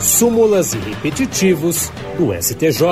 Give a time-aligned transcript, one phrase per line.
[0.00, 2.82] súmulas e repetitivos do STJ.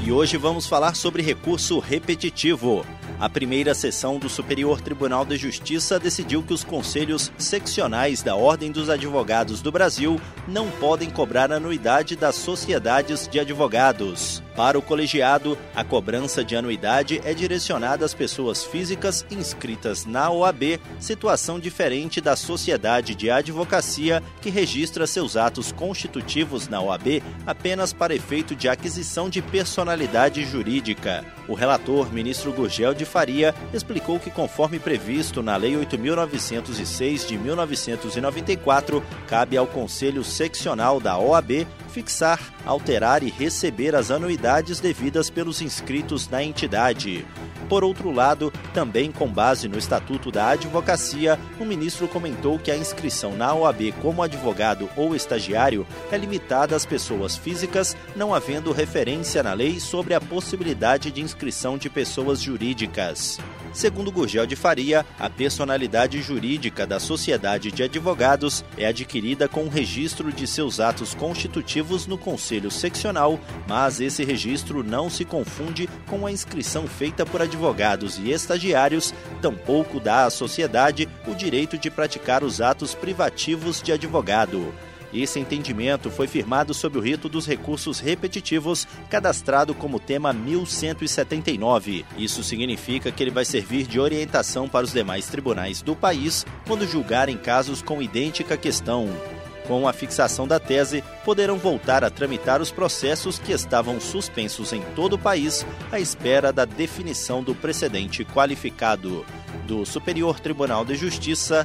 [0.00, 2.84] E hoje vamos falar sobre recurso repetitivo.
[3.22, 8.72] A primeira sessão do Superior Tribunal de Justiça decidiu que os conselhos seccionais da Ordem
[8.72, 14.42] dos Advogados do Brasil não podem cobrar anuidade das sociedades de advogados.
[14.56, 20.80] Para o colegiado, a cobrança de anuidade é direcionada às pessoas físicas inscritas na OAB,
[20.98, 28.16] situação diferente da sociedade de advocacia que registra seus atos constitutivos na OAB apenas para
[28.16, 31.24] efeito de aquisição de personalidade jurídica.
[31.48, 39.02] O relator, ministro Gurgel de Faria, explicou que, conforme previsto na Lei 8.906 de 1994,
[39.26, 46.28] cabe ao Conselho Seccional da OAB fixar, alterar e receber as anuidades devidas pelos inscritos
[46.28, 47.24] na entidade.
[47.68, 52.76] Por outro lado, também com base no Estatuto da Advocacia, o ministro comentou que a
[52.76, 59.42] inscrição na OAB como advogado ou estagiário é limitada às pessoas físicas, não havendo referência
[59.42, 63.38] na lei sobre a possibilidade de inscrição de pessoas jurídicas.
[63.72, 69.68] Segundo Gurgel de Faria, a personalidade jurídica da sociedade de advogados é adquirida com o
[69.68, 76.26] registro de seus atos constitutivos no Conselho Seccional, mas esse registro não se confunde com
[76.26, 82.44] a inscrição feita por advogados e estagiários, tampouco dá à sociedade o direito de praticar
[82.44, 84.72] os atos privativos de advogado.
[85.12, 92.04] Esse entendimento foi firmado sob o rito dos recursos repetitivos, cadastrado como tema 1179.
[92.16, 96.86] Isso significa que ele vai servir de orientação para os demais tribunais do país quando
[96.86, 99.08] julgarem casos com idêntica questão.
[99.66, 104.82] Com a fixação da tese, poderão voltar a tramitar os processos que estavam suspensos em
[104.96, 109.24] todo o país à espera da definição do precedente qualificado.
[109.66, 111.64] Do Superior Tribunal de Justiça,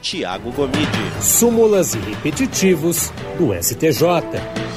[0.00, 0.86] Tiago Gomide.
[1.20, 4.67] Súmulas e repetitivos do STJ.